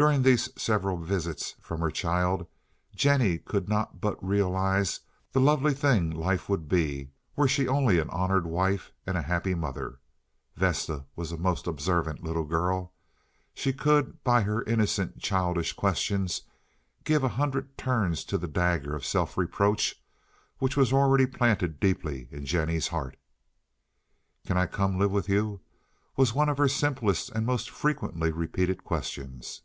[0.00, 2.46] During these several visits from her child
[2.96, 5.00] Jennie could not but realize
[5.32, 9.54] the lovely thing life would be were she only an honored wife and a happy
[9.54, 9.98] mother.
[10.56, 12.94] Vesta was a most observant little girl.
[13.52, 16.44] She could by her innocent childish questions
[17.04, 20.02] give a hundred turns to the dagger of self reproach
[20.60, 23.18] which was already planted deeply in Jennie's heart.
[24.46, 25.60] "Can I come to live with you?"
[26.16, 29.60] was one of her simplest and most frequently repeated questions.